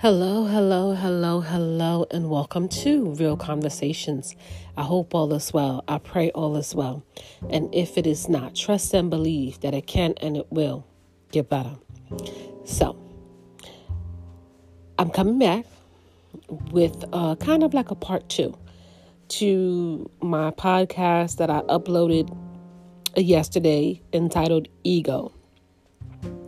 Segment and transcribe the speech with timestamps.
[0.00, 4.34] Hello, hello, hello, hello, and welcome to Real Conversations.
[4.74, 5.84] I hope all is well.
[5.86, 7.04] I pray all is well.
[7.50, 10.86] And if it is not, trust and believe that it can and it will
[11.32, 11.76] get better.
[12.64, 12.96] So,
[14.98, 15.66] I'm coming back
[16.70, 18.56] with uh, kind of like a part two
[19.28, 22.34] to my podcast that I uploaded
[23.18, 25.34] yesterday entitled Ego.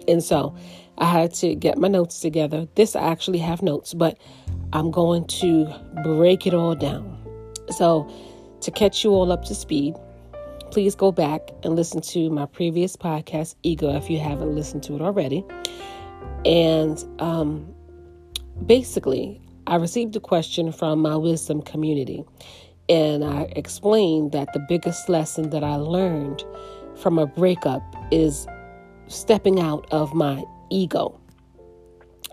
[0.09, 0.56] And so,
[0.98, 2.69] I had to get my notes together.
[2.74, 4.19] This I actually have notes, but
[4.73, 5.73] I'm going to
[6.05, 7.19] break it all down.
[7.70, 8.10] So,
[8.60, 9.95] to catch you all up to speed,
[10.70, 14.95] please go back and listen to my previous podcast, Ego, if you haven't listened to
[14.95, 15.45] it already.
[16.45, 17.74] And um,
[18.66, 22.24] basically, I received a question from my wisdom community,
[22.88, 26.45] and I explained that the biggest lesson that I learned
[26.97, 28.47] from a breakup is
[29.09, 31.19] stepping out of my ego.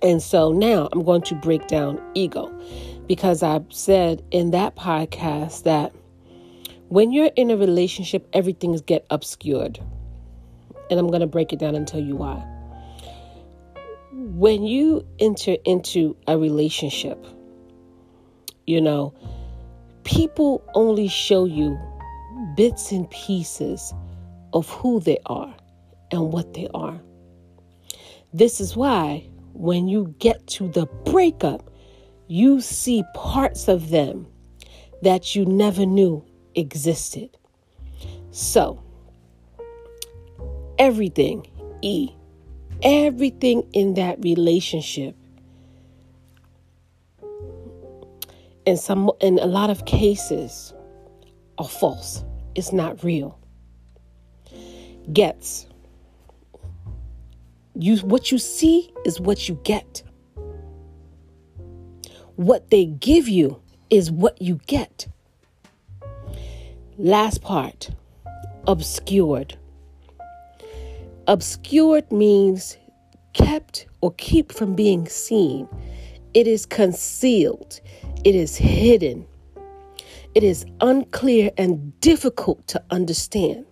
[0.01, 2.49] And so now I'm going to break down ego
[3.05, 5.93] because I said in that podcast that
[6.87, 9.79] when you're in a relationship, everything's get obscured.
[10.89, 12.43] And I'm going to break it down and tell you why.
[14.11, 17.25] When you enter into a relationship,
[18.65, 19.13] you know,
[20.03, 21.77] people only show you
[22.55, 23.93] bits and pieces
[24.53, 25.53] of who they are
[26.11, 26.99] and what they are.
[28.33, 31.69] This is why when you get to the breakup,
[32.27, 34.27] you see parts of them
[35.01, 37.35] that you never knew existed.
[38.31, 38.81] So,
[40.77, 41.47] everything,
[41.81, 42.11] E,
[42.83, 45.15] everything in that relationship,
[48.65, 50.73] in some in a lot of cases,
[51.57, 52.23] are false.
[52.53, 53.39] It's not real.
[55.11, 55.65] Gets
[57.79, 60.03] you what you see is what you get.
[62.35, 65.07] What they give you is what you get.
[66.97, 67.89] Last part,
[68.67, 69.57] obscured.
[71.27, 72.77] Obscured means
[73.33, 75.69] kept or keep from being seen.
[76.33, 77.79] It is concealed.
[78.25, 79.25] It is hidden.
[80.35, 83.65] It is unclear and difficult to understand.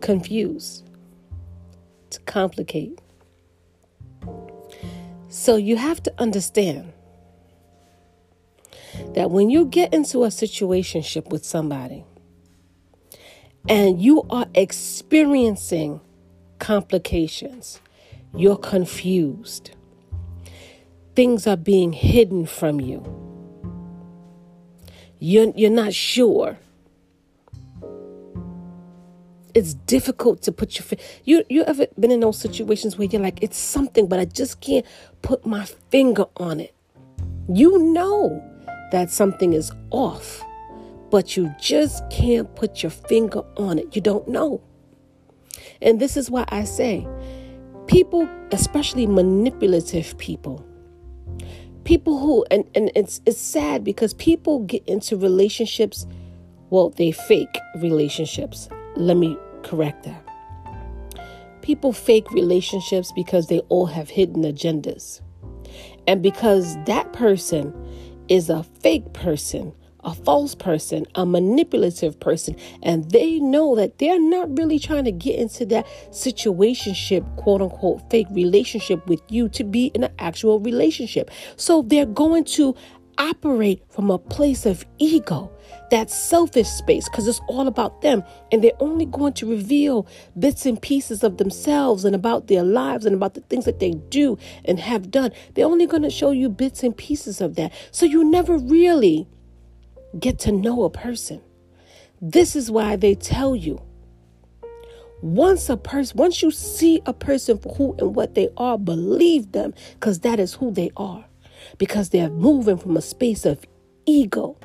[0.00, 0.83] Confused
[2.14, 3.00] to complicate.
[5.28, 6.92] So you have to understand
[9.14, 12.04] that when you get into a situationship with somebody
[13.68, 16.00] and you are experiencing
[16.58, 17.80] complications,
[18.34, 19.72] you're confused.
[21.16, 23.02] Things are being hidden from you.
[25.18, 26.58] You're, you're not sure
[29.54, 31.02] it's difficult to put your finger.
[31.24, 34.60] you you ever been in those situations where you're like it's something but I just
[34.60, 34.84] can't
[35.22, 36.74] put my finger on it.
[37.48, 38.42] You know
[38.90, 40.42] that something is off,
[41.10, 43.94] but you just can't put your finger on it.
[43.94, 44.62] You don't know.
[45.80, 47.06] And this is why I say
[47.86, 50.64] people, especially manipulative people,
[51.84, 56.06] people who and, and it's it's sad because people get into relationships
[56.70, 60.22] well they fake relationships let me correct that.
[61.62, 65.20] People fake relationships because they all have hidden agendas.
[66.06, 67.72] And because that person
[68.28, 69.72] is a fake person,
[70.04, 75.12] a false person, a manipulative person, and they know that they're not really trying to
[75.12, 80.60] get into that situationship, quote unquote, fake relationship with you to be in an actual
[80.60, 81.30] relationship.
[81.56, 82.74] So they're going to
[83.18, 85.50] operate from a place of ego,
[85.90, 88.22] that selfish space, because it's all about them.
[88.52, 90.06] And they're only going to reveal
[90.38, 93.92] bits and pieces of themselves and about their lives and about the things that they
[93.92, 95.32] do and have done.
[95.54, 97.72] They're only going to show you bits and pieces of that.
[97.90, 99.28] So you never really
[100.18, 101.40] get to know a person.
[102.20, 103.82] This is why they tell you.
[105.22, 109.52] Once a person, once you see a person for who and what they are, believe
[109.52, 111.24] them because that is who they are
[111.78, 113.64] because they're moving from a space of
[114.06, 114.56] ego.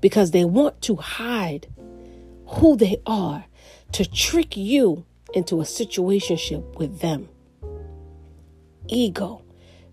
[0.00, 1.68] Because they want to hide
[2.46, 3.44] who they are
[3.92, 5.04] to trick you
[5.34, 7.28] into a situationship with them.
[8.88, 9.42] Ego,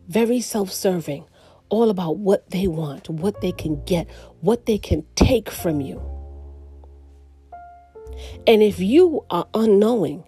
[0.08, 1.26] very self serving,
[1.70, 4.10] all about what they want, what they can get,
[4.42, 6.02] what they can take from you.
[8.46, 10.24] And if you are unknowing,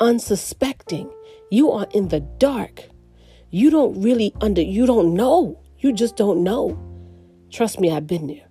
[0.00, 1.10] unsuspecting,
[1.50, 2.88] you are in the dark,
[3.52, 5.60] you don't really under you don't know.
[5.78, 6.76] You just don't know.
[7.50, 8.48] Trust me, I've been there.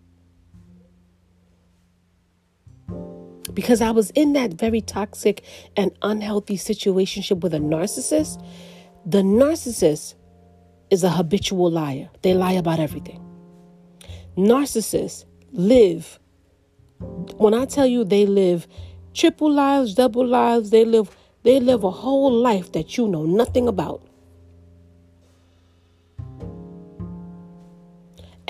[3.53, 5.43] because I was in that very toxic
[5.75, 8.43] and unhealthy situationship with a narcissist.
[9.05, 10.15] The narcissist
[10.89, 12.09] is a habitual liar.
[12.21, 13.19] They lie about everything.
[14.37, 16.19] Narcissists live,
[17.37, 18.67] when I tell you they live
[19.13, 23.67] triple lives, double lives, they live they live a whole life that you know nothing
[23.67, 24.07] about.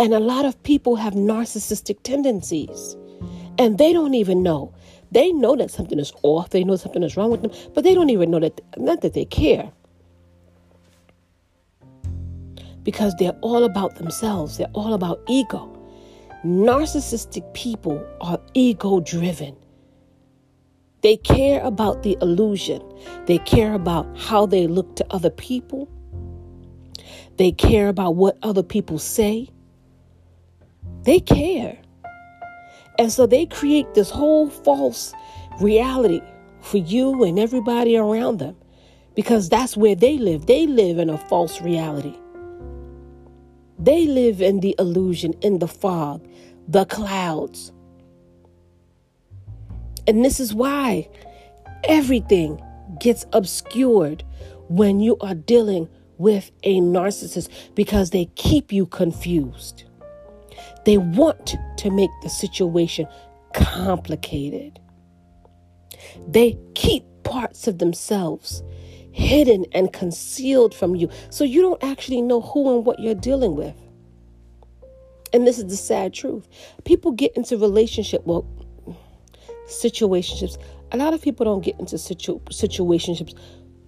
[0.01, 2.97] And a lot of people have narcissistic tendencies
[3.59, 4.73] and they don't even know.
[5.11, 7.93] They know that something is off, they know something is wrong with them, but they
[7.93, 9.71] don't even know that, not that they care.
[12.81, 15.71] Because they're all about themselves, they're all about ego.
[16.43, 19.55] Narcissistic people are ego driven.
[21.01, 22.81] They care about the illusion.
[23.27, 25.87] They care about how they look to other people.
[27.37, 29.51] They care about what other people say.
[31.03, 31.77] They care.
[32.99, 35.13] And so they create this whole false
[35.59, 36.21] reality
[36.61, 38.55] for you and everybody around them
[39.15, 40.45] because that's where they live.
[40.45, 42.17] They live in a false reality.
[43.79, 46.27] They live in the illusion, in the fog,
[46.67, 47.71] the clouds.
[50.07, 51.09] And this is why
[51.83, 52.61] everything
[52.99, 54.23] gets obscured
[54.67, 59.85] when you are dealing with a narcissist because they keep you confused.
[60.85, 63.07] They want to make the situation
[63.53, 64.79] complicated.
[66.27, 68.63] They keep parts of themselves
[69.11, 73.55] hidden and concealed from you so you don't actually know who and what you're dealing
[73.55, 73.75] with.
[75.33, 76.47] And this is the sad truth.
[76.83, 78.45] People get into relationship, well,
[79.67, 80.57] situationships.
[80.91, 83.37] A lot of people don't get into situ- situationships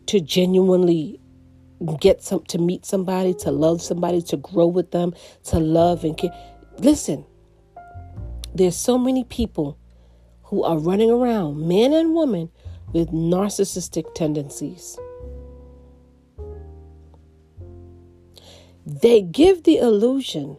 [0.05, 1.19] to genuinely
[1.99, 5.13] get some to meet somebody, to love somebody, to grow with them,
[5.45, 6.31] to love and care.
[6.79, 7.25] Listen,
[8.53, 9.77] there's so many people
[10.43, 12.49] who are running around, men and women,
[12.91, 14.97] with narcissistic tendencies.
[18.85, 20.57] They give the illusion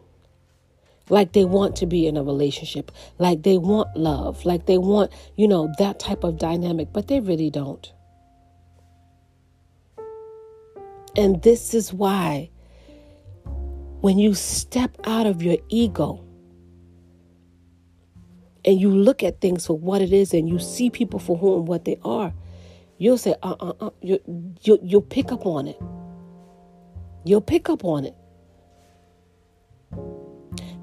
[1.11, 5.13] like they want to be in a relationship, like they want love, like they want,
[5.37, 7.93] you know, that type of dynamic, but they really don't.
[11.17, 12.51] And this is why
[14.05, 16.23] when you step out of your ego
[18.67, 21.57] and you look at things for what it is and you see people for who
[21.57, 22.35] and what they are,
[22.99, 24.21] you'll say, uh uh uh, you,
[24.61, 25.81] you, you'll pick up on it.
[27.25, 28.15] You'll pick up on it.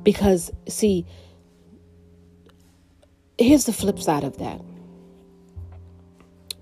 [0.01, 1.05] Because, see,
[3.37, 4.59] here's the flip side of that.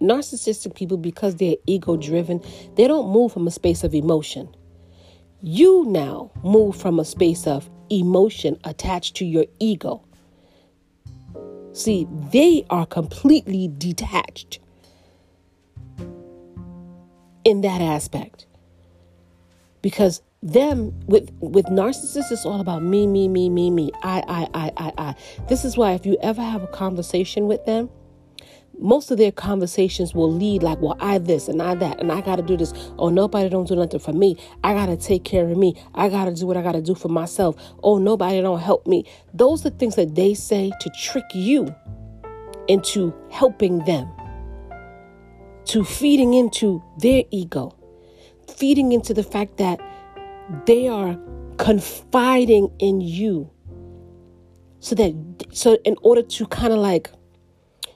[0.02, 2.42] Narcissistic people, because they're ego driven,
[2.76, 4.54] they don't move from a space of emotion.
[5.42, 10.04] You now move from a space of emotion attached to your ego.
[11.74, 14.60] See, they are completely detached
[17.46, 18.48] in that aspect.
[19.82, 24.48] Because them with with narcissists it's all about me me me me me I, I
[24.54, 25.16] i i i
[25.50, 27.90] this is why if you ever have a conversation with them
[28.80, 32.22] most of their conversations will lead like, well, I this and I that, and I
[32.22, 32.74] got to do this.
[32.98, 34.38] Oh, nobody don't do nothing for me.
[34.64, 35.76] I got to take care of me.
[35.94, 37.56] I got to do what I got to do for myself.
[37.84, 39.06] Oh, nobody don't help me.
[39.34, 41.76] Those are things that they say to trick you
[42.68, 44.10] into helping them,
[45.66, 47.76] to feeding into their ego,
[48.56, 49.80] feeding into the fact that
[50.66, 51.20] they are
[51.58, 53.50] confiding in you.
[54.80, 55.14] So that,
[55.52, 57.12] so in order to kind of like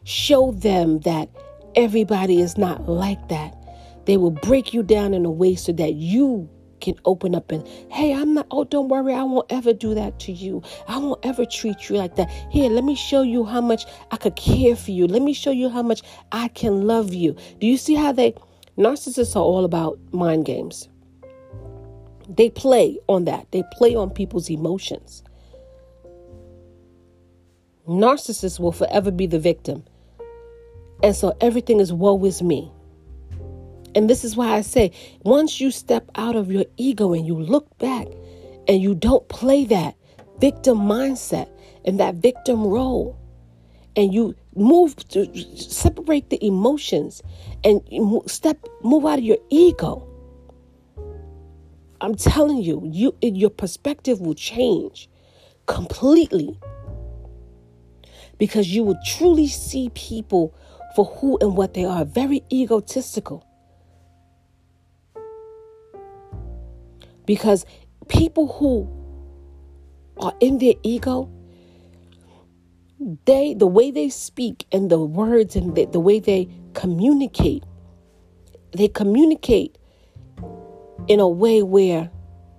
[0.05, 1.29] Show them that
[1.75, 3.55] everybody is not like that.
[4.05, 6.49] They will break you down in a way so that you
[6.81, 10.19] can open up and, hey, I'm not, oh, don't worry, I won't ever do that
[10.21, 10.61] to you.
[10.89, 12.29] I won't ever treat you like that.
[12.51, 15.07] Here, let me show you how much I could care for you.
[15.07, 16.01] Let me show you how much
[16.33, 17.37] I can love you.
[17.59, 18.35] Do you see how they,
[18.77, 20.89] narcissists are all about mind games?
[22.27, 25.23] They play on that, they play on people's emotions.
[27.87, 29.83] Narcissists will forever be the victim.
[31.03, 32.71] And so everything is woe is me.
[33.93, 34.91] And this is why I say,
[35.23, 38.07] once you step out of your ego and you look back
[38.67, 39.95] and you don't play that
[40.39, 41.49] victim mindset
[41.85, 43.19] and that victim role,
[43.95, 47.21] and you move to separate the emotions
[47.63, 47.81] and
[48.25, 50.07] step move out of your ego.
[52.01, 55.07] I'm telling you, you your perspective will change
[55.67, 56.59] completely
[58.39, 60.55] because you will truly see people
[60.95, 63.45] for who and what they are, very egotistical.
[67.25, 67.65] Because
[68.09, 68.89] people who
[70.17, 71.31] are in their ego,
[73.25, 77.63] they the way they speak and the words and the, the way they communicate
[78.73, 79.77] they communicate
[81.07, 82.09] in a way where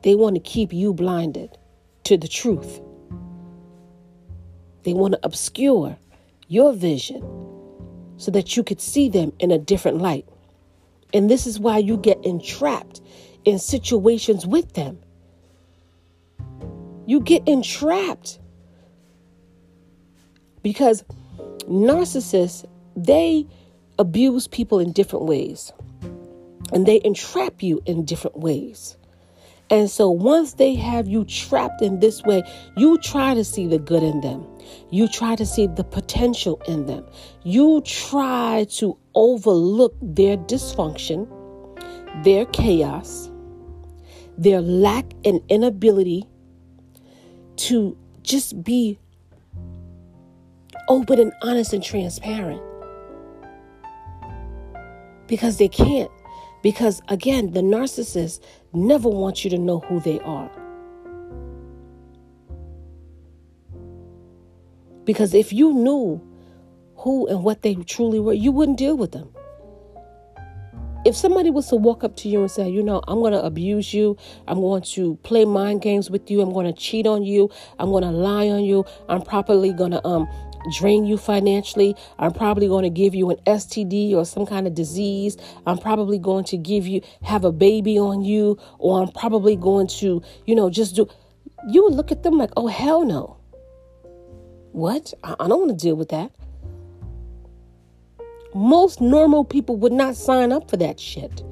[0.02, 1.58] they want to keep you blinded
[2.04, 2.80] to the truth.
[4.84, 5.96] They want to obscure
[6.46, 7.22] your vision
[8.16, 10.26] so that you could see them in a different light
[11.12, 13.00] and this is why you get entrapped
[13.44, 14.98] in situations with them
[17.06, 18.38] you get entrapped
[20.62, 21.04] because
[21.68, 22.64] narcissists,
[22.96, 23.46] they
[23.98, 25.72] abuse people in different ways
[26.72, 28.96] and they entrap you in different ways.
[29.70, 32.42] And so once they have you trapped in this way,
[32.76, 34.44] you try to see the good in them.
[34.90, 37.04] You try to see the potential in them.
[37.42, 41.28] You try to overlook their dysfunction,
[42.24, 43.30] their chaos,
[44.36, 46.24] their lack and inability
[47.56, 48.98] to just be
[50.88, 52.62] open and honest and transparent.
[55.26, 56.10] Because they can't.
[56.62, 58.40] Because again, the narcissist
[58.72, 60.50] never wants you to know who they are.
[65.04, 66.20] Because if you knew
[66.96, 69.30] who and what they truly were, you wouldn't deal with them.
[71.04, 73.42] If somebody was to walk up to you and say, you know, I'm going to
[73.42, 74.16] abuse you,
[74.48, 77.90] I'm going to play mind games with you, I'm going to cheat on you, I'm
[77.90, 80.26] going to lie on you, I'm probably going to um
[80.70, 81.96] drain you financially.
[82.18, 85.36] I'm probably going to give you an STD or some kind of disease.
[85.66, 89.86] I'm probably going to give you, have a baby on you, or I'm probably going
[89.98, 91.08] to, you know, just do.
[91.68, 93.38] You would look at them like, oh, hell no.
[94.74, 95.14] What?
[95.22, 96.32] I, I don't want to deal with that.
[98.56, 101.44] Most normal people would not sign up for that shit.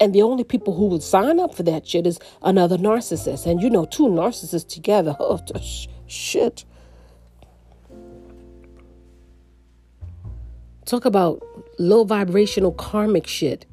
[0.00, 3.44] And the only people who would sign up for that shit is another narcissist.
[3.44, 5.38] And you know, two narcissists together, oh,
[6.06, 6.64] shit.
[10.86, 11.42] Talk about
[11.78, 13.66] low vibrational karmic shit.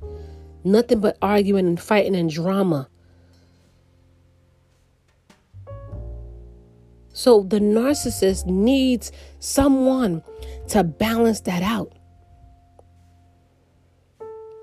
[0.65, 2.89] Nothing but arguing and fighting and drama.
[7.19, 10.23] So the narcissist needs someone
[10.69, 11.91] to balance that out.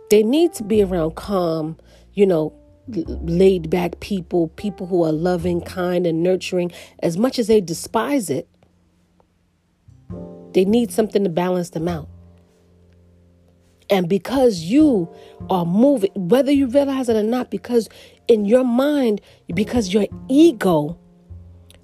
[0.08, 1.76] They need to be around calm,
[2.14, 2.54] you know,
[2.88, 6.72] laid back people, people who are loving, kind, and nurturing.
[7.00, 8.48] As much as they despise it,
[10.54, 12.08] they need something to balance them out.
[13.90, 15.14] And because you
[15.50, 17.90] are moving, whether you realize it or not, because
[18.28, 19.20] in your mind,
[19.52, 20.98] because your ego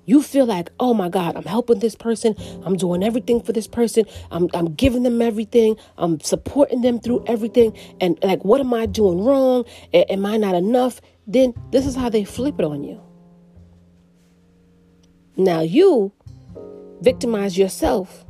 [0.05, 2.35] you feel like, oh my God, I'm helping this person.
[2.65, 4.05] I'm doing everything for this person.
[4.31, 5.77] I'm, I'm giving them everything.
[5.97, 7.77] I'm supporting them through everything.
[8.01, 9.65] And like, what am I doing wrong?
[9.93, 11.01] A- am I not enough?
[11.27, 13.01] Then this is how they flip it on you.
[15.37, 16.13] Now you
[17.01, 18.25] victimize yourself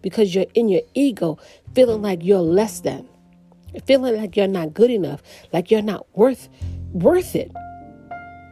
[0.00, 1.38] because you're in your ego,
[1.74, 3.08] feeling like you're less than,
[3.86, 6.48] feeling like you're not good enough, like you're not worth
[6.92, 7.52] worth it.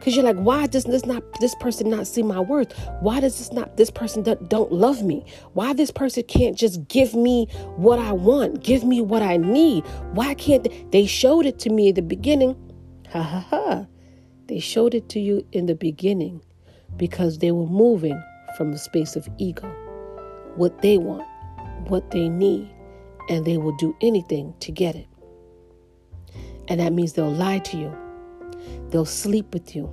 [0.01, 2.73] Because you're like, why does this not this person not see my worth?
[3.01, 5.23] Why does this not this person don't, don't love me?
[5.53, 9.85] Why this person can't just give me what I want, give me what I need?
[10.13, 12.55] Why can't they, they showed it to me in the beginning?
[13.11, 13.85] Ha ha ha.
[14.47, 16.41] They showed it to you in the beginning
[16.97, 18.19] because they were moving
[18.57, 19.69] from a space of ego.
[20.55, 21.27] What they want,
[21.89, 22.67] what they need,
[23.29, 25.07] and they will do anything to get it.
[26.69, 27.95] And that means they'll lie to you
[28.89, 29.91] They'll sleep with you.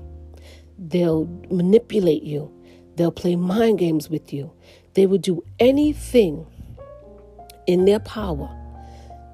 [0.78, 2.52] They'll manipulate you.
[2.96, 4.52] They'll play mind games with you.
[4.94, 6.46] They will do anything
[7.66, 8.54] in their power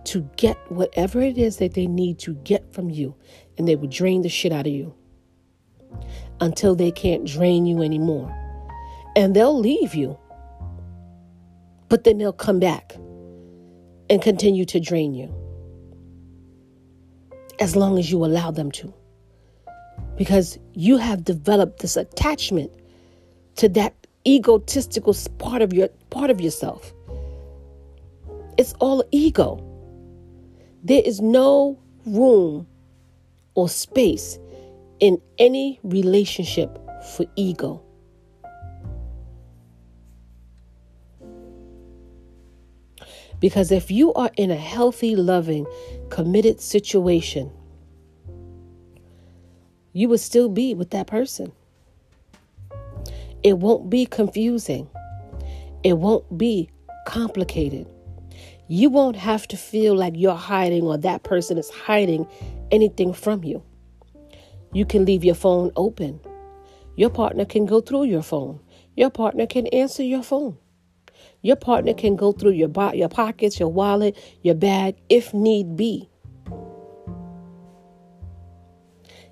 [0.04, 3.14] to get whatever it is that they need to get from you.
[3.56, 4.94] And they will drain the shit out of you
[6.40, 8.32] until they can't drain you anymore.
[9.16, 10.18] And they'll leave you.
[11.88, 12.96] But then they'll come back
[14.10, 15.32] and continue to drain you
[17.60, 18.92] as long as you allow them to
[20.16, 22.70] because you have developed this attachment
[23.56, 23.94] to that
[24.26, 26.92] egotistical part of your part of yourself.
[28.56, 29.62] It's all ego.
[30.82, 32.66] There is no room
[33.54, 34.38] or space
[35.00, 36.78] in any relationship
[37.14, 37.82] for ego.
[43.40, 45.66] Because if you are in a healthy, loving,
[46.08, 47.50] committed situation,
[49.94, 51.52] you will still be with that person.
[53.42, 54.88] It won't be confusing.
[55.82, 56.68] It won't be
[57.06, 57.86] complicated.
[58.66, 62.26] You won't have to feel like you're hiding or that person is hiding
[62.70, 63.62] anything from you.
[64.72, 66.18] You can leave your phone open.
[66.96, 68.60] Your partner can go through your phone.
[68.96, 70.58] Your partner can answer your phone.
[71.42, 75.76] Your partner can go through your bo- your pockets, your wallet, your bag if need
[75.76, 76.08] be.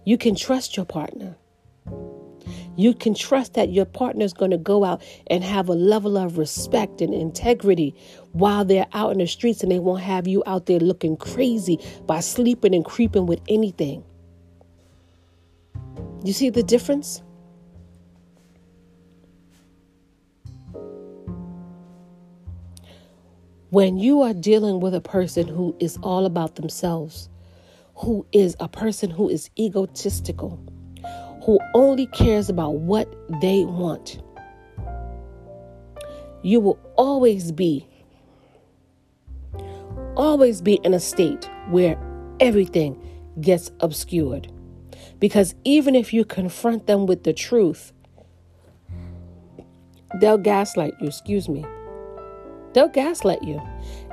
[0.05, 1.37] You can trust your partner.
[2.77, 6.17] You can trust that your partner is going to go out and have a level
[6.17, 7.95] of respect and integrity
[8.33, 11.79] while they're out in the streets and they won't have you out there looking crazy
[12.07, 14.03] by sleeping and creeping with anything.
[16.25, 17.23] You see the difference?
[23.71, 27.29] When you are dealing with a person who is all about themselves,
[27.95, 30.59] who is a person who is egotistical,
[31.45, 34.23] who only cares about what they want,
[36.43, 37.89] you will always be
[40.17, 41.99] always be in a state where
[42.41, 43.01] everything
[43.41, 44.51] gets obscured.
[45.19, 47.93] Because even if you confront them with the truth,
[50.21, 51.65] they'll gaslight you, excuse me.
[52.75, 53.61] They'll gaslight you.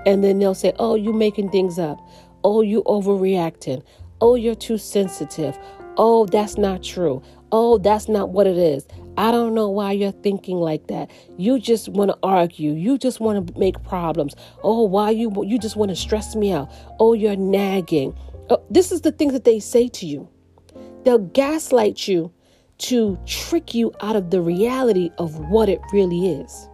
[0.06, 2.00] And then they'll say, oh, you're making things up.
[2.44, 3.84] Oh, you overreacting.
[4.22, 5.58] Oh, you're too sensitive.
[5.98, 7.22] Oh, that's not true.
[7.52, 8.88] Oh, that's not what it is.
[9.18, 11.12] I don't know why you're thinking like that.
[11.38, 12.72] You just want to argue.
[12.72, 14.36] You just want to make problems.
[14.64, 16.72] Oh, why you you just want to stress me out.
[17.00, 18.18] Oh, you're nagging.
[18.50, 20.30] Oh, this is the things that they say to you.
[21.04, 22.32] They'll gaslight you
[22.80, 26.70] to trick you out of the reality of what it really is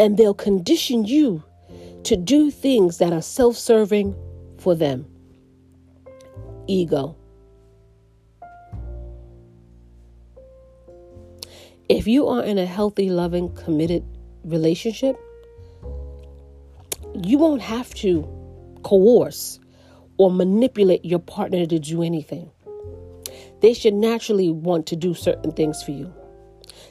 [0.00, 1.44] and they'll condition you
[2.04, 4.14] to do things that are self serving
[4.58, 5.06] for them.
[6.66, 7.16] Ego.
[11.88, 14.04] If you are in a healthy, loving, committed
[14.44, 15.16] relationship,
[17.14, 18.28] you won't have to
[18.84, 19.58] coerce
[20.16, 22.50] or manipulate your partner to do anything.
[23.60, 26.14] They should naturally want to do certain things for you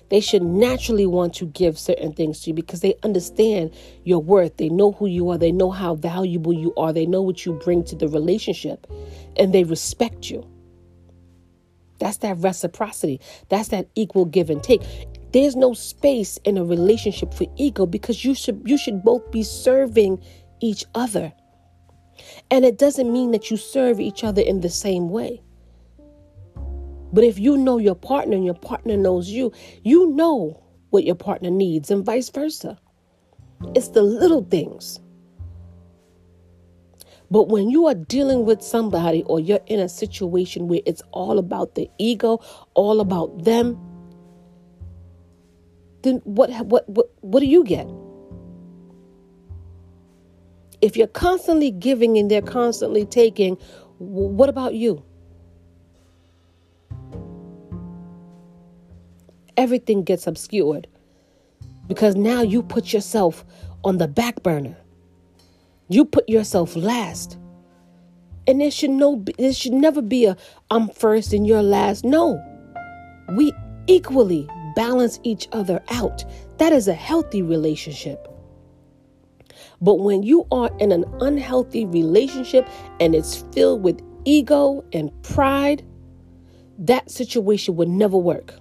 [0.10, 4.57] they should naturally want to give certain things to you because they understand your worth.
[4.57, 5.38] They know who you are.
[5.38, 6.92] They know how valuable you are.
[6.92, 8.88] They know what you bring to the relationship
[9.38, 10.48] and they respect you.
[12.00, 13.20] That's that reciprocity.
[13.50, 14.81] That's that equal give and take.
[15.31, 19.44] There's no space in a relationship for ego because you should you should both be
[19.44, 20.24] serving
[20.62, 21.31] each other.
[22.50, 25.42] And it doesn't mean that you serve each other in the same way.
[27.11, 29.51] But if you know your partner and your partner knows you,
[29.83, 32.79] you know what your partner needs and vice versa.
[33.75, 35.00] It's the little things.
[37.31, 41.37] But when you are dealing with somebody or you're in a situation where it's all
[41.37, 42.39] about the ego,
[42.74, 43.79] all about them,
[46.01, 47.87] then what what what, what do you get?
[50.81, 53.57] If you're constantly giving and they're constantly taking,
[53.98, 55.03] what about you?
[59.59, 60.87] Everything gets obscured
[61.87, 63.43] because now you put yourself
[63.83, 64.77] on the back burner.
[65.89, 67.37] You put yourself last.
[68.48, 70.37] And there should no there should never be a
[70.72, 72.05] I'm first and you're last.
[72.05, 72.41] No.
[73.35, 73.51] We
[73.87, 76.24] equally balance each other out.
[76.57, 78.27] That is a healthy relationship.
[79.81, 82.67] But when you are in an unhealthy relationship
[83.00, 85.85] and it's filled with ego and pride,
[86.77, 88.53] that situation would never work.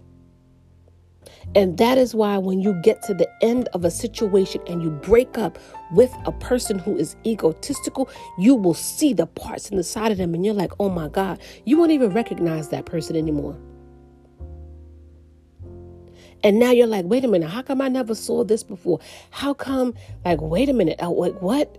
[1.55, 4.91] And that is why when you get to the end of a situation and you
[4.91, 5.59] break up
[5.93, 8.09] with a person who is egotistical,
[8.39, 11.09] you will see the parts in the side of them and you're like, oh my
[11.09, 13.57] God, you won't even recognize that person anymore.
[16.45, 19.01] And now you're like, wait a minute, how come I never saw this before?
[19.31, 21.77] How come, like, wait a minute, uh, oh, wait, what?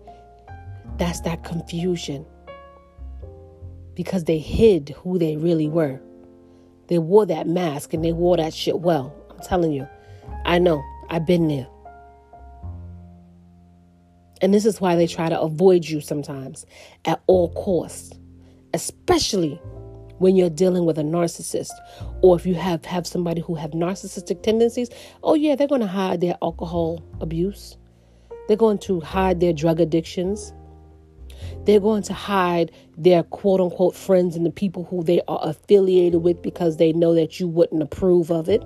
[0.97, 2.25] That's that confusion.
[3.93, 6.01] Because they hid who they really were.
[6.87, 9.15] They wore that mask and they wore that shit well.
[9.39, 9.87] I'm telling you,
[10.45, 11.67] I know, I've been there.
[14.41, 16.65] And this is why they try to avoid you sometimes
[17.05, 18.17] at all costs,
[18.73, 19.55] especially
[20.17, 21.71] when you're dealing with a narcissist
[22.21, 24.89] or if you have have somebody who have narcissistic tendencies.
[25.23, 27.77] Oh yeah, they're going to hide their alcohol abuse.
[28.47, 30.53] They're going to hide their drug addictions.
[31.65, 36.23] They're going to hide their quote unquote friends and the people who they are affiliated
[36.23, 38.63] with because they know that you wouldn't approve of it.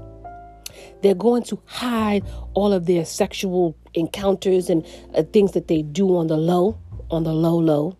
[1.02, 6.18] They're going to hide all of their sexual encounters and uh, things that they do
[6.18, 6.78] on the low,
[7.12, 7.98] on the low, low.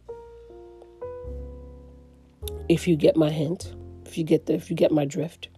[2.70, 3.74] If you get my hint,
[4.06, 5.50] if you get the, if you get my drift,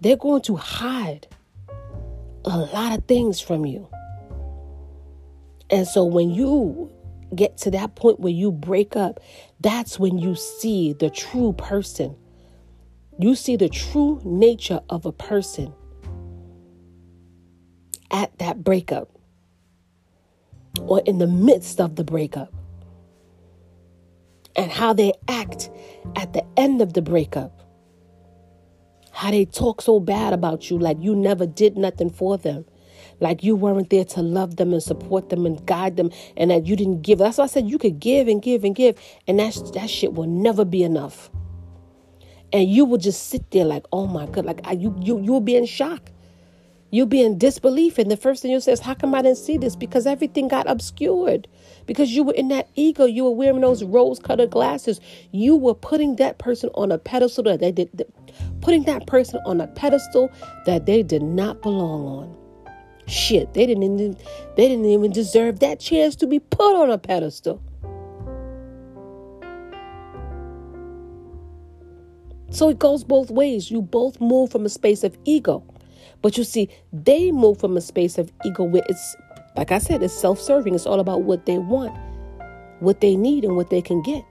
[0.00, 1.28] they're going to hide
[2.44, 3.88] a lot of things from you.
[5.70, 6.90] And so when you
[7.34, 9.20] get to that point where you break up,
[9.60, 12.16] that's when you see the true person
[13.18, 15.72] You see the true nature of a person
[18.10, 19.10] at that breakup
[20.82, 22.52] or in the midst of the breakup
[24.56, 25.70] and how they act
[26.16, 27.60] at the end of the breakup.
[29.12, 32.64] How they talk so bad about you, like you never did nothing for them,
[33.20, 36.66] like you weren't there to love them and support them and guide them, and that
[36.66, 37.18] you didn't give.
[37.18, 40.14] That's why I said you could give and give and give, and that that shit
[40.14, 41.30] will never be enough.
[42.52, 45.56] And you will just sit there like, oh my god, like you you you'll be
[45.56, 46.10] in shock.
[46.94, 49.38] You'll be in disbelief, and the first thing you'll say is, "How come I didn't
[49.38, 51.48] see this?" Because everything got obscured
[51.86, 53.04] because you were in that ego.
[53.04, 55.00] You were wearing those rose colored glasses.
[55.32, 58.06] You were putting that person on a pedestal that they did,
[58.60, 60.30] putting that person on a pedestal
[60.66, 62.36] that they did not belong on.
[63.08, 64.16] Shit, they didn't even,
[64.56, 67.60] they didn't even deserve that chance to be put on a pedestal.
[72.50, 73.68] So it goes both ways.
[73.68, 75.64] You both move from a space of ego.
[76.24, 79.14] But you see, they move from a space of ego where it's
[79.56, 80.74] like I said, it's self serving.
[80.74, 81.94] It's all about what they want,
[82.80, 84.24] what they need, and what they can get.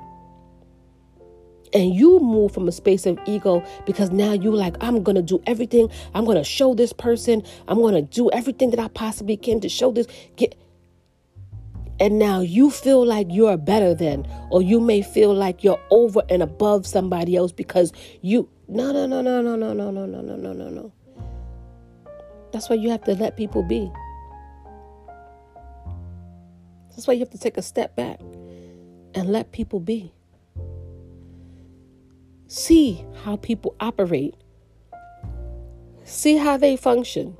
[1.71, 5.21] And you move from a space of ego because now you're like, I'm going to
[5.21, 5.88] do everything.
[6.15, 7.43] I'm going to show this person.
[7.67, 10.08] I'm going to do everything that I possibly can to show this.
[10.36, 10.56] Get,
[11.99, 16.23] and now you feel like you're better than, or you may feel like you're over
[16.27, 18.49] and above somebody else because you.
[18.67, 20.91] No, no, no, no, no, no, no, no, no, no, no, no, no.
[22.53, 23.91] That's why you have to let people be.
[26.91, 28.19] That's why you have to take a step back
[29.15, 30.13] and let people be.
[32.47, 34.35] See how people operate.
[36.03, 37.35] See how they function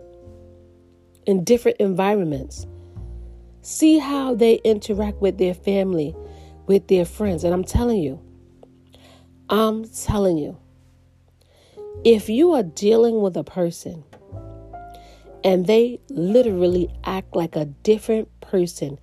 [1.28, 2.66] in different environments.
[3.62, 6.16] See how they interact with their family,
[6.66, 7.44] with their friends.
[7.44, 8.20] And I'm telling you,
[9.48, 10.58] I'm telling you,
[12.04, 14.04] if you are dealing with a person
[15.44, 18.98] and they literally act like a different person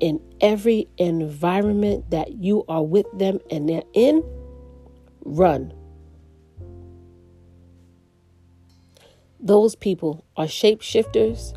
[0.00, 4.24] in every environment that you are with them and they're in,
[5.24, 5.72] run.
[9.38, 11.56] Those people are shapeshifters,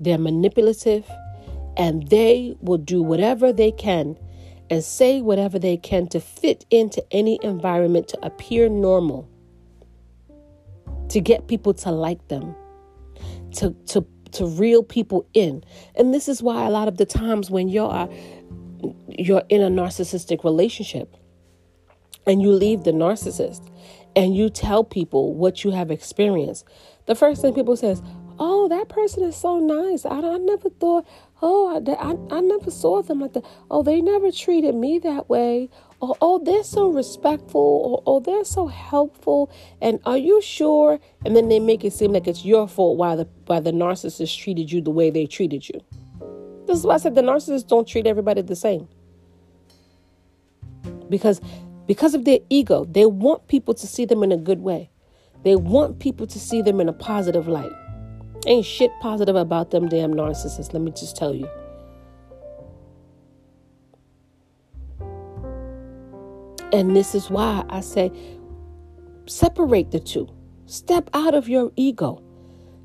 [0.00, 1.08] they're manipulative,
[1.76, 4.16] and they will do whatever they can
[4.70, 9.28] and say whatever they can to fit into any environment to appear normal,
[11.08, 12.54] to get people to like them,
[13.54, 15.62] to, to to reel people in.
[15.94, 18.08] And this is why a lot of the times when you're uh,
[19.08, 21.16] you're in a narcissistic relationship
[22.26, 23.68] and you leave the narcissist
[24.16, 26.66] and you tell people what you have experienced,
[27.06, 28.02] the first thing people says,
[28.38, 30.04] "Oh, that person is so nice.
[30.04, 31.06] I, I never thought.
[31.40, 33.44] Oh, I, I, I never saw them like that.
[33.70, 35.70] Oh, they never treated me that way
[36.02, 37.60] or oh they're so respectful?
[37.60, 39.50] Or oh they're so helpful?
[39.80, 40.98] And are you sure?
[41.24, 44.36] And then they make it seem like it's your fault why the why the narcissist
[44.36, 45.80] treated you the way they treated you.
[46.66, 48.88] This is why i said the narcissists don't treat everybody the same.
[51.08, 51.40] Because
[51.86, 54.90] because of their ego they want people to see them in a good way.
[55.44, 57.72] They want people to see them in a positive light.
[58.46, 61.48] Ain't shit positive about them damn narcissists let me just tell you
[66.72, 68.10] And this is why I say
[69.26, 70.28] separate the two.
[70.66, 72.22] Step out of your ego.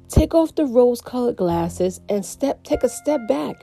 [0.09, 3.55] Take off the rose colored glasses and step take a step back.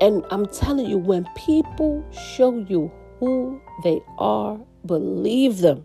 [0.00, 2.90] And I'm telling you when people show you
[3.20, 5.84] who they are, believe them.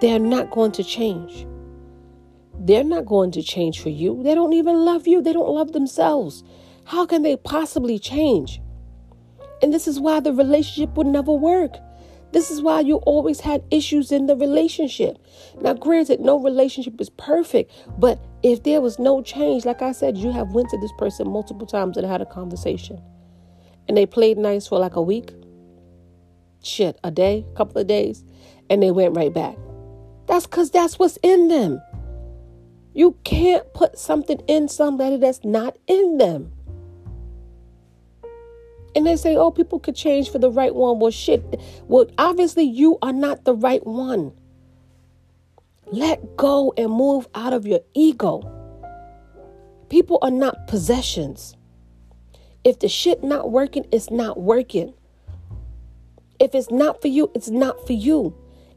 [0.00, 1.46] They're not going to change.
[2.58, 4.22] They're not going to change for you.
[4.22, 5.20] They don't even love you.
[5.20, 6.42] They don't love themselves.
[6.84, 8.60] How can they possibly change?
[9.62, 11.76] And this is why the relationship would never work.
[12.34, 15.18] This is why you always had issues in the relationship.
[15.60, 20.18] Now, granted, no relationship is perfect, but if there was no change, like I said,
[20.18, 23.00] you have went to this person multiple times and had a conversation.
[23.86, 25.30] And they played nice for like a week.
[26.60, 28.24] Shit, a day, a couple of days,
[28.68, 29.56] and they went right back.
[30.26, 31.80] That's because that's what's in them.
[32.94, 36.52] You can't put something in somebody that's not in them.
[38.94, 41.00] And they say, oh, people could change for the right one.
[41.00, 41.60] Well, shit.
[41.88, 44.32] Well, obviously, you are not the right one.
[45.86, 48.50] Let go and move out of your ego.
[49.88, 51.56] People are not possessions.
[52.62, 54.94] If the shit not working, it's not working.
[56.40, 58.34] If it's not for you, it's not for you.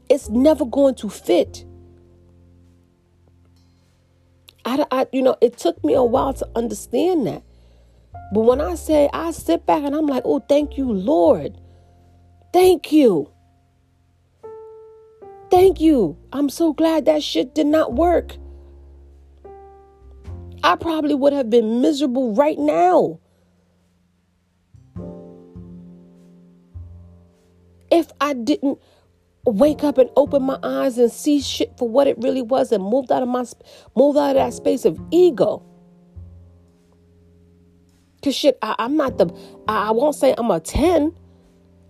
[0.08, 1.64] It's never going to fit.
[4.64, 7.42] I, I, you know, it took me a while to understand that.
[8.32, 11.58] But when I say I sit back and I'm like, oh, thank you, Lord.
[12.52, 13.30] Thank you.
[15.50, 16.16] Thank you.
[16.32, 18.36] I'm so glad that shit did not work.
[20.62, 23.20] I probably would have been miserable right now.
[27.90, 28.78] If I didn't
[29.46, 32.84] wake up and open my eyes and see shit for what it really was and
[32.84, 33.44] moved out of my
[33.96, 35.62] moved out of that space of ego.
[38.22, 39.32] Cause shit, I, am not the
[39.68, 41.14] I, I won't say I'm a 10.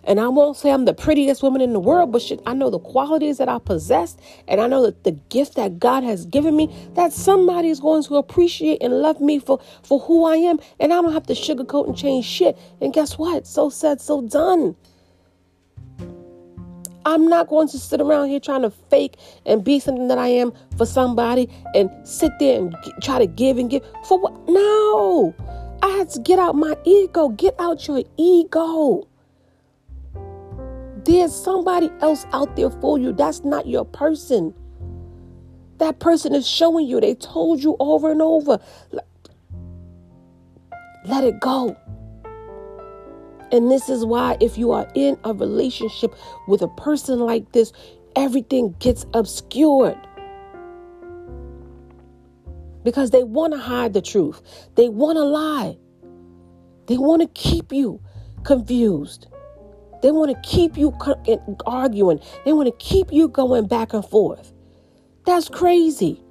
[0.04, 2.70] And I won't say I'm the prettiest woman in the world, but shit, I know
[2.70, 6.56] the qualities that I possess, and I know that the gift that God has given
[6.56, 10.60] me, that somebody is going to appreciate and love me for, for who I am,
[10.80, 12.56] and I don't have to sugarcoat and change shit.
[12.80, 13.46] And guess what?
[13.46, 14.76] So said, so done.
[17.04, 20.28] I'm not going to sit around here trying to fake and be something that I
[20.28, 23.82] am for somebody and sit there and g- try to give and give.
[24.06, 24.32] For what?
[24.48, 25.34] No.
[25.82, 27.28] I had to get out my ego.
[27.28, 29.06] Get out your ego.
[31.04, 33.12] There's somebody else out there for you.
[33.12, 34.54] That's not your person.
[35.78, 37.00] That person is showing you.
[37.00, 38.58] They told you over and over.
[41.04, 41.76] Let it go.
[43.50, 46.14] And this is why, if you are in a relationship
[46.48, 47.72] with a person like this,
[48.14, 49.96] everything gets obscured.
[52.88, 54.40] Because they want to hide the truth,
[54.74, 55.76] they want to lie,
[56.86, 58.00] they want to keep you
[58.44, 59.26] confused.
[60.00, 60.96] They want to keep you
[61.66, 62.18] arguing.
[62.46, 64.54] They want to keep you going back and forth.
[65.26, 66.22] That's crazy.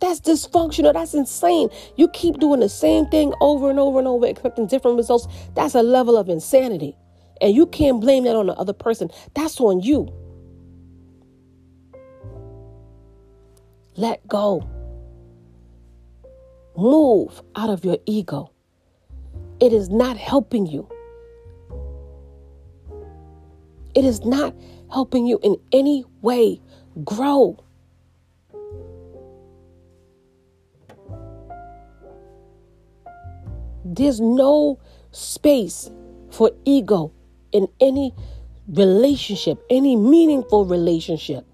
[0.00, 0.94] That's dysfunctional.
[0.94, 1.68] That's insane.
[1.94, 5.28] You keep doing the same thing over and over and over, expecting different results.
[5.54, 6.96] That's a level of insanity.
[7.40, 9.10] And you can't blame that on the other person.
[9.36, 10.12] That's on you.
[13.94, 14.68] Let go.
[16.76, 18.50] Move out of your ego.
[19.60, 20.88] It is not helping you.
[23.94, 24.54] It is not
[24.90, 26.60] helping you in any way
[27.04, 27.62] grow.
[33.84, 34.78] There's no
[35.10, 35.90] space
[36.30, 37.12] for ego
[37.52, 38.14] in any
[38.68, 41.44] relationship, any meaningful relationship.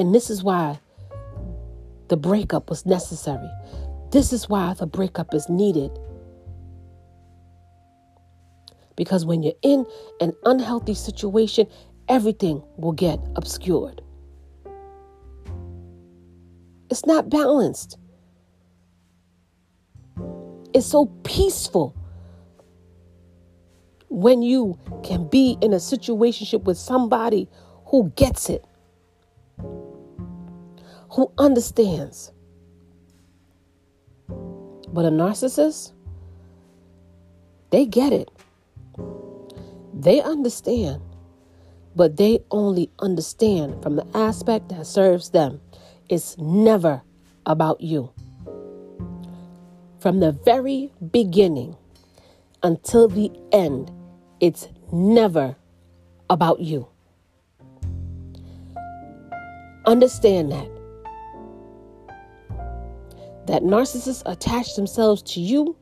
[0.00, 0.80] And this is why
[2.08, 3.50] the breakup was necessary.
[4.10, 5.90] This is why the breakup is needed.
[8.96, 9.84] Because when you're in
[10.22, 11.66] an unhealthy situation,
[12.08, 14.00] everything will get obscured.
[16.88, 17.98] It's not balanced.
[20.72, 21.94] It's so peaceful
[24.08, 27.50] when you can be in a situation with somebody
[27.84, 28.64] who gets it,
[31.10, 32.32] who understands.
[34.28, 35.92] But a narcissist,
[37.70, 38.30] they get it.
[39.92, 41.02] They understand,
[41.94, 45.60] but they only understand from the aspect that serves them.
[46.08, 47.02] It's never
[47.46, 48.12] about you.
[49.98, 51.76] From the very beginning
[52.62, 53.92] until the end,
[54.40, 55.56] it's never
[56.28, 56.88] about you.
[59.86, 60.79] Understand that.
[63.46, 65.76] That narcissists attach themselves to you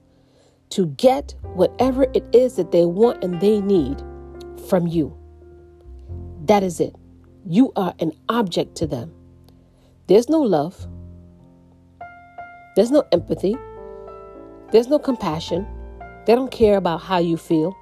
[0.70, 4.02] to get whatever it is that they want and they need
[4.68, 5.16] from you.
[6.44, 6.94] That is it.
[7.46, 9.12] You are an object to them.
[10.06, 10.86] There's no love.
[12.76, 13.56] There's no empathy.
[14.70, 15.66] There's no compassion.
[16.26, 17.74] They don't care about how you feel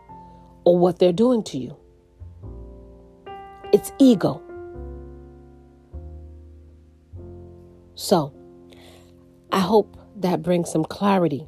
[0.64, 1.76] or what they're doing to you.
[3.72, 4.42] It's ego.
[7.94, 8.32] So,
[9.52, 11.46] I hope that brings some clarity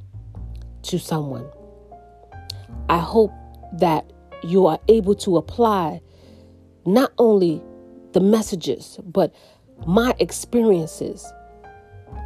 [0.83, 1.47] to someone.
[2.89, 3.33] I hope
[3.75, 6.01] that you are able to apply
[6.87, 7.63] not only
[8.13, 9.35] the messages, but
[9.87, 11.31] my experiences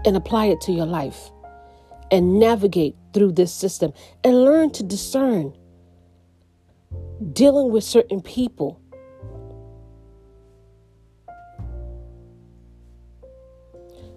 [0.04, 1.30] and apply it to your life
[2.10, 5.56] and navigate through this system and learn to discern
[7.32, 8.80] dealing with certain people.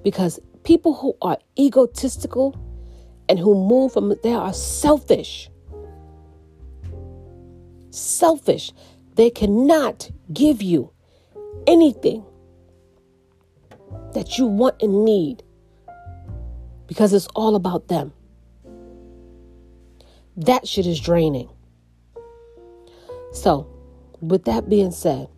[0.04, 2.60] Because people who are egotistical
[3.30, 5.49] and who move from, they are selfish.
[7.91, 8.73] Selfish.
[9.13, 10.91] They cannot give you
[11.67, 12.25] anything
[14.13, 15.43] that you want and need
[16.88, 18.12] because it's all about them.
[20.36, 21.49] That shit is draining.
[23.32, 23.67] So,
[24.19, 25.30] with that being said,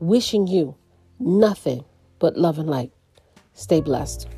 [0.00, 0.76] wishing you
[1.18, 1.84] nothing
[2.18, 2.93] but love and light.
[3.54, 4.33] Stay blessed.